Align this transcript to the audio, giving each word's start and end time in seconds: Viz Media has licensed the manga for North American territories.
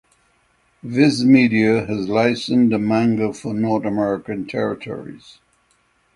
Viz 0.81 1.23
Media 1.23 1.85
has 1.85 2.09
licensed 2.09 2.71
the 2.71 2.79
manga 2.79 3.31
for 3.31 3.53
North 3.53 3.85
American 3.85 4.47
territories. 4.47 5.37